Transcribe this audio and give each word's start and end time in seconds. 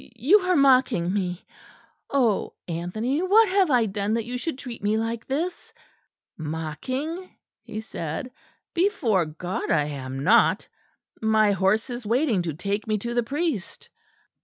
you 0.15 0.39
are 0.39 0.55
mocking 0.55 1.13
me. 1.13 1.45
Oh! 2.09 2.55
Anthony, 2.67 3.21
what 3.21 3.47
have 3.49 3.69
I 3.69 3.85
done, 3.85 4.15
that 4.15 4.25
you 4.25 4.35
should 4.35 4.57
treat 4.57 4.81
me 4.81 4.97
like 4.97 5.27
this?" 5.27 5.71
"Mocking!" 6.35 7.29
he 7.61 7.81
said, 7.81 8.31
"before 8.73 9.27
God 9.27 9.69
I 9.69 9.85
am 9.85 10.23
not. 10.23 10.67
My 11.21 11.51
horse 11.51 11.91
is 11.91 12.03
waiting 12.03 12.41
to 12.41 12.53
take 12.55 12.87
me 12.87 12.97
to 12.97 13.13
the 13.13 13.21
priest." 13.21 13.91